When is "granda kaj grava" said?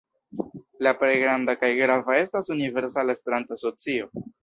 1.25-2.17